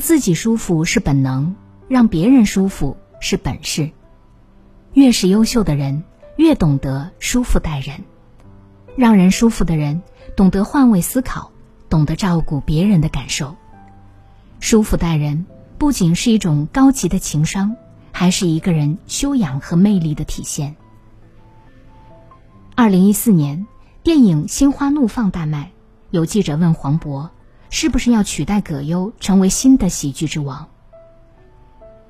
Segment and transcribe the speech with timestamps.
[0.00, 1.54] 自己舒服是本能，
[1.88, 3.90] 让别人舒服是本事。
[4.94, 6.02] 越是优秀的人，
[6.36, 8.02] 越懂得舒服待人。
[8.96, 10.02] 让人舒服的人，
[10.34, 11.52] 懂得换位思考，
[11.88, 13.54] 懂得照顾别人的感受。
[14.58, 15.46] 舒服待人，
[15.78, 17.76] 不仅是一种高级的情商，
[18.12, 20.74] 还是一个人修养和魅力的体现。
[22.74, 23.66] 二零一四年，
[24.02, 25.70] 电影《心花怒放》大卖，
[26.10, 27.28] 有记者问黄渤。
[27.70, 30.68] 是不是要取代葛优成为新的喜剧之王？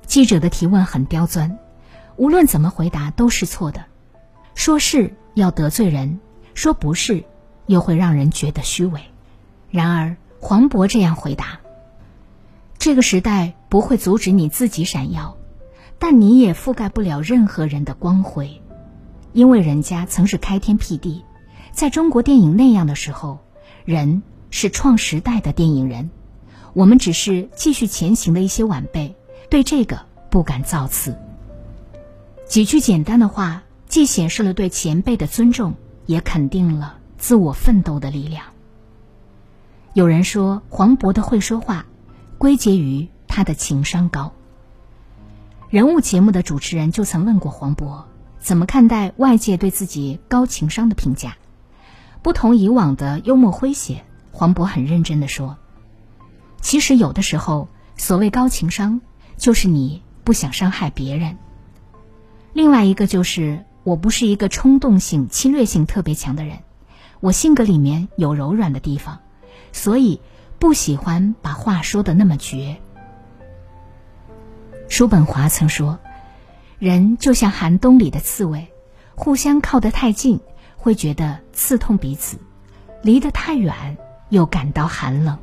[0.07, 1.57] 记者的提问很刁钻，
[2.17, 3.85] 无论怎么回答都是错的。
[4.55, 6.19] 说是要得罪人，
[6.55, 7.23] 说不是
[7.67, 9.01] 又会让人觉得虚伪。
[9.69, 11.59] 然而黄渤这样回答：
[12.79, 15.37] 这个时代不会阻止你自己闪耀，
[15.99, 18.61] 但你也覆盖不了任何人的光辉，
[19.31, 21.23] 因为人家曾是开天辟地，
[21.71, 23.37] 在中国电影那样的时候，
[23.85, 24.23] 人。
[24.51, 26.11] 是创时代的电影人，
[26.73, 29.15] 我们只是继续前行的一些晚辈，
[29.49, 31.17] 对这个不敢造次。
[32.45, 35.73] 几句简单的话，既显示了对前辈的尊重，
[36.05, 38.45] 也肯定了自我奋斗的力量。
[39.93, 41.85] 有人说黄渤的会说话，
[42.37, 44.33] 归结于他的情商高。
[45.69, 48.03] 人物节目的主持人就曾问过黄渤，
[48.37, 51.37] 怎么看待外界对自己高情商的评价？
[52.21, 54.03] 不同以往的幽默诙谐。
[54.31, 55.57] 黄渤很认真的说
[56.61, 59.01] ：“其实有的时候，所谓高情商，
[59.37, 61.37] 就是你不想伤害别人。
[62.53, 66.59] 另外一个就是，我不是一个冲动性、侵略性特别强的人，
[67.19, 69.19] 我性格里面有柔软的地方，
[69.71, 70.21] 所以
[70.59, 72.77] 不喜欢把话说的那么绝。”
[74.89, 75.99] 叔本华曾说
[76.79, 78.67] ：“人就像寒冬里的刺猬，
[79.15, 80.39] 互相靠得太近，
[80.75, 82.37] 会觉得刺痛彼此；
[83.01, 83.97] 离得太远。”
[84.31, 85.37] 又感到寒冷，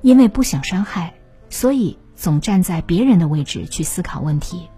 [0.00, 1.14] 因为不想伤害，
[1.50, 4.68] 所以总站在别人的位置去思考问题，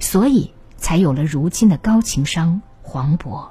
[0.00, 3.48] 所以才有了如今的高情商黄渤。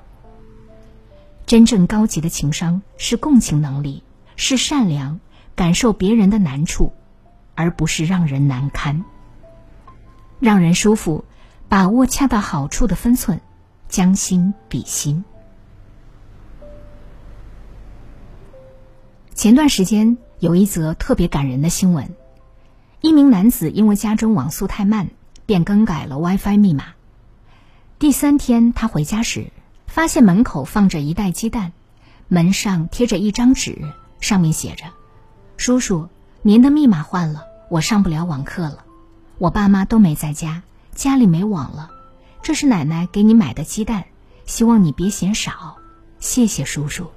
[1.46, 4.03] 真正高级的情商是共情能力，
[4.35, 5.22] 是善良，
[5.56, 6.91] 感受别人的难处，
[7.56, 9.06] 而不是让人难堪。
[10.41, 11.23] 让人舒服，
[11.69, 13.40] 把握恰到好处的分寸，
[13.88, 15.23] 将心比心。
[19.38, 22.09] 前段时间有一则特别感人的新闻：
[23.02, 25.09] 一名男子因为家中网速太慢，
[25.46, 26.86] 便更改了 WiFi 密码。
[28.00, 29.52] 第三天他回家时，
[29.86, 31.72] 发现门口放着一袋鸡蛋，
[32.28, 33.78] 门上贴着一张纸，
[34.20, 34.86] 上面写着
[35.56, 36.09] ：“叔叔，
[36.42, 38.86] 您的密码换了，我上不了网课了。
[39.38, 40.64] 我爸妈都没在家，
[40.96, 41.92] 家里没网了。
[42.42, 44.06] 这是奶奶给你买的鸡蛋，
[44.47, 45.78] 希望你别嫌少，
[46.18, 47.12] 谢谢叔叔。”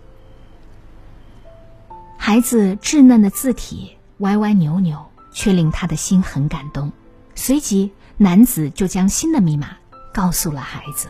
[2.23, 6.93] 孩子稚嫩的字体歪歪扭扭，却令他的心很感动。
[7.35, 9.79] 随即，男子就将新的密码
[10.13, 11.09] 告诉了孩子。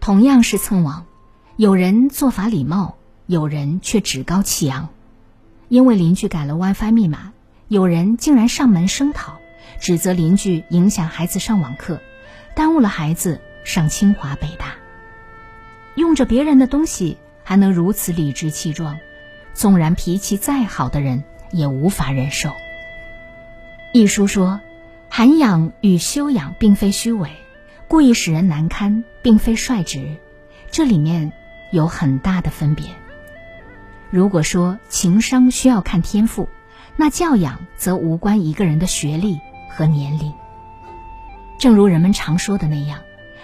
[0.00, 1.06] 同样是蹭网，
[1.56, 2.96] 有人做法礼貌，
[3.26, 4.88] 有人却趾高气扬。
[5.68, 7.32] 因为邻居改了 WiFi 密码，
[7.68, 9.38] 有人竟然上门声讨，
[9.80, 12.00] 指责邻居影响孩子上网课，
[12.56, 14.74] 耽误了孩子上清华北大。
[15.94, 18.98] 用着别人的东西，还能如此理直气壮。
[19.54, 22.52] 纵然脾气再好的人也无法忍受。
[23.92, 24.60] 一书说，
[25.08, 27.30] 涵养与修养并非虚伪，
[27.86, 30.16] 故意使人难堪并非率直，
[30.70, 31.32] 这里面
[31.70, 32.86] 有很大的分别。
[34.10, 36.48] 如果说情商需要看天赋，
[36.96, 39.38] 那教养则无关一个人的学历
[39.70, 40.32] 和年龄。
[41.58, 42.98] 正如人们常说的那样，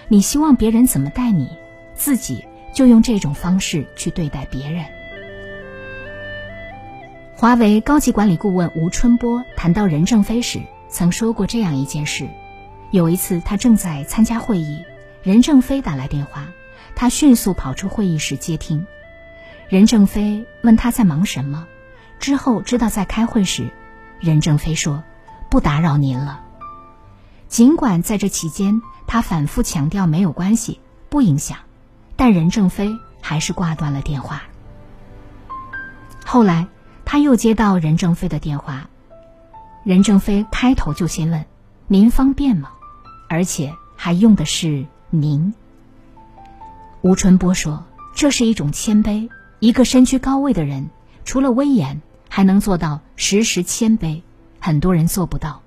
[0.09, 1.49] 你希望别人怎么待你，
[1.95, 4.85] 自己就用这种方式去对待别人。
[7.41, 10.61] 华为高级管理顾问吴春波谈到任正非时，
[10.91, 12.29] 曾说过这样一件事：
[12.91, 14.85] 有一次，他正在参加会议，
[15.23, 16.49] 任正非打来电话，
[16.95, 18.87] 他迅速跑出会议室接听。
[19.71, 21.67] 任正非问他在忙什么，
[22.19, 23.71] 之后知道在开会时，
[24.21, 25.03] 任正非说
[25.49, 26.45] ：“不打扰您了。”
[27.49, 30.79] 尽管在这期间，他反复强调没有关系，
[31.09, 31.57] 不影响，
[32.17, 34.43] 但任正非还是挂断了电话。
[36.27, 36.69] 后来。
[37.12, 38.89] 他又接到任正非的电话，
[39.83, 41.45] 任正非开头就先问
[41.89, 42.71] ：“您方便吗？”
[43.29, 45.53] 而且还用的是“您”。
[47.03, 47.85] 吴春波说
[48.15, 49.29] ：“这是一种谦卑。
[49.59, 50.89] 一个身居高位的人，
[51.25, 54.23] 除了威严，还能做到时时谦卑。
[54.61, 55.62] 很多人做不到，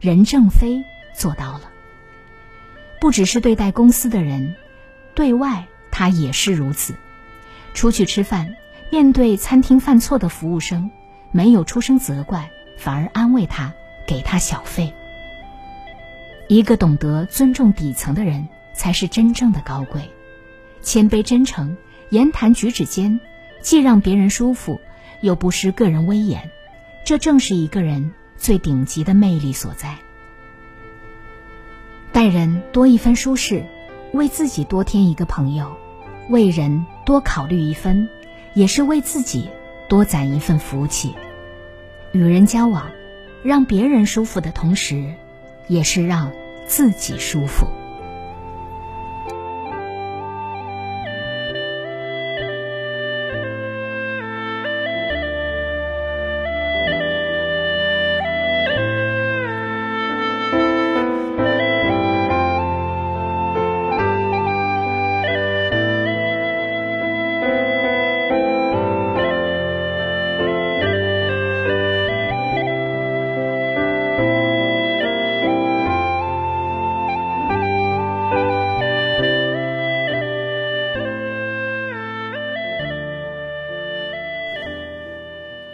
[0.00, 0.82] 任正非
[1.14, 1.60] 做到了。
[3.00, 4.56] 不只是对待公司的人，
[5.14, 6.96] 对外他也是如此。
[7.72, 8.56] 出去吃饭，
[8.90, 10.90] 面对餐厅犯错的服务生，
[11.30, 13.74] 没有出声责怪，反而安慰他，
[14.06, 14.92] 给他小费。
[16.48, 20.02] 一个懂得尊重底层的人，才是真正的高贵。”
[20.80, 21.76] 谦卑真诚，
[22.08, 23.20] 言谈举止间，
[23.60, 24.80] 既让别人舒服，
[25.20, 26.50] 又不失个人威严，
[27.04, 29.96] 这正是一个人最顶级的魅力所在。
[32.10, 33.62] 待人多一分舒适，
[34.12, 35.66] 为自己多添一个朋友；
[36.30, 38.08] 为人多考虑一分，
[38.58, 39.48] 也是为自己
[39.88, 41.14] 多攒一份福气。
[42.10, 42.90] 与人交往，
[43.44, 45.14] 让别人舒服的同时，
[45.68, 46.32] 也是让
[46.66, 47.68] 自己舒服。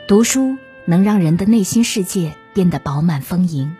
[0.06, 3.74] 读书能让人的内心世界变得饱满丰盈，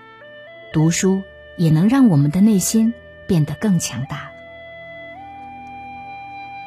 [0.72, 1.20] 读书
[1.58, 2.94] 也能让我们的内心
[3.26, 4.30] 变得更强大。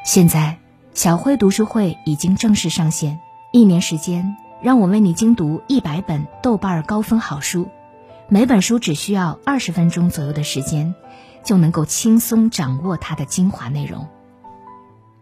[0.05, 0.59] 现在，
[0.93, 3.19] 小慧读书会已经正式上线，
[3.51, 7.67] 一年时间，让我为你精读一百本豆瓣高分好书，
[8.29, 10.93] 每本书只需要二十分钟左右的时间，
[11.43, 14.07] 就能够轻松掌握它的精华内容。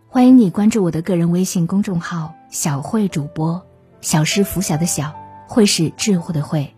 [0.09, 3.65] 欢迎你关注我的个人微信公众号“小慧主播”。
[4.05, 5.15] 小是拂晓的小，
[5.47, 6.75] 会是智慧的慧。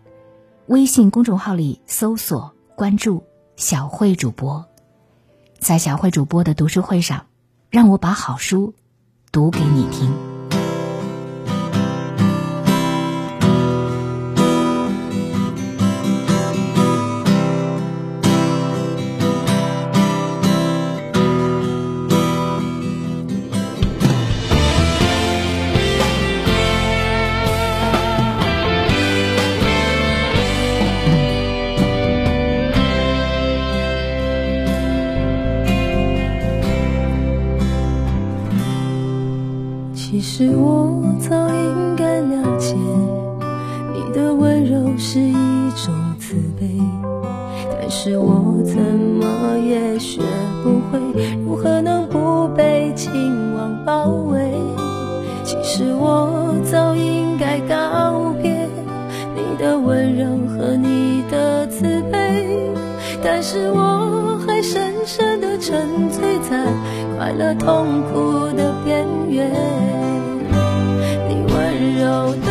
[0.66, 3.22] 微信公众号里搜索关注
[3.54, 4.64] 小慧主播，
[5.58, 7.26] 在小慧主播的读书会上，
[7.68, 8.72] 让我把好书
[9.30, 10.27] 读给你听。
[44.18, 45.32] 的温柔是一
[45.76, 46.66] 种慈悲，
[47.80, 50.20] 但是我怎么也学
[50.64, 50.98] 不会，
[51.46, 53.12] 如何能不被情
[53.54, 54.50] 网包围？
[55.44, 58.68] 其实我早应该告别
[59.36, 62.72] 你的温柔和你的慈悲，
[63.22, 66.66] 但是我还深深的沉醉在
[67.16, 69.48] 快乐痛苦的边缘。
[71.28, 72.48] 你温柔的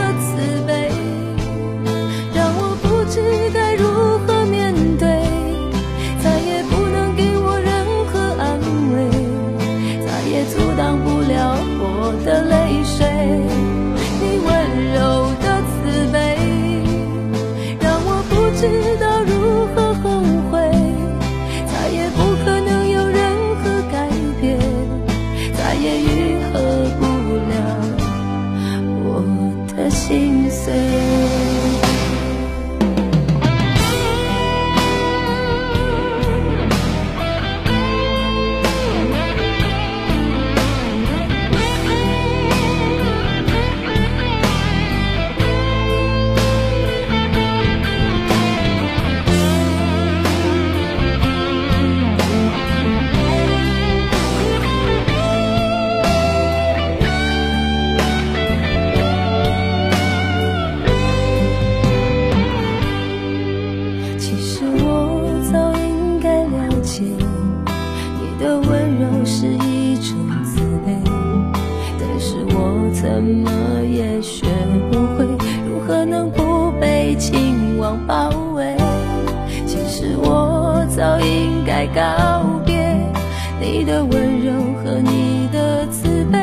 [83.60, 84.52] 你的温柔
[84.84, 86.38] 和你的慈悲，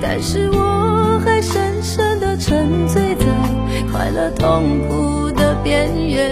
[0.00, 3.26] 但是我还深深的沉醉在。
[3.90, 6.30] 快乐痛苦的边缘。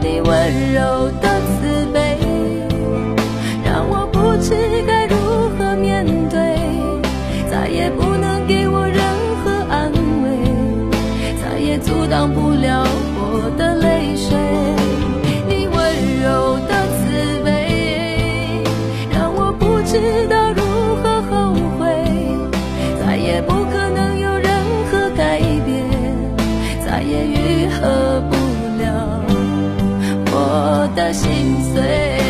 [0.00, 1.28] 你温柔的
[1.60, 2.18] 慈悲，
[3.64, 4.54] 让我不知
[4.86, 5.16] 该如
[5.56, 6.56] 何面对，
[7.50, 9.02] 再也不能给我任
[9.44, 9.92] 何安
[10.24, 10.28] 慰，
[11.42, 12.84] 再也阻挡不了
[31.02, 32.21] 的心碎。